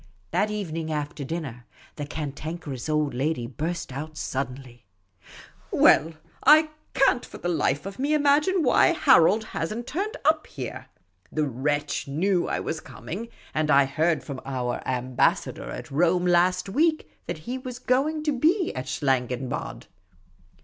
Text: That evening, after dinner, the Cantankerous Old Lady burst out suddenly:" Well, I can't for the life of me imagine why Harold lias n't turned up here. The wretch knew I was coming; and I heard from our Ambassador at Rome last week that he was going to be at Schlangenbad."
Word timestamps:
That 0.31 0.49
evening, 0.49 0.91
after 0.91 1.23
dinner, 1.23 1.67
the 1.95 2.07
Cantankerous 2.07 2.89
Old 2.89 3.13
Lady 3.13 3.45
burst 3.45 3.91
out 3.91 4.17
suddenly:" 4.17 4.87
Well, 5.71 6.13
I 6.43 6.69
can't 6.95 7.23
for 7.23 7.37
the 7.37 7.47
life 7.47 7.85
of 7.85 7.99
me 7.99 8.15
imagine 8.15 8.63
why 8.63 8.93
Harold 8.93 9.49
lias 9.53 9.71
n't 9.71 9.85
turned 9.85 10.17
up 10.25 10.47
here. 10.47 10.87
The 11.31 11.47
wretch 11.47 12.07
knew 12.07 12.47
I 12.47 12.59
was 12.59 12.79
coming; 12.79 13.27
and 13.53 13.69
I 13.69 13.85
heard 13.85 14.23
from 14.23 14.41
our 14.43 14.81
Ambassador 14.87 15.69
at 15.69 15.91
Rome 15.91 16.25
last 16.25 16.67
week 16.67 17.07
that 17.27 17.37
he 17.45 17.59
was 17.59 17.77
going 17.77 18.23
to 18.23 18.31
be 18.31 18.73
at 18.73 18.87
Schlangenbad." 18.87 19.85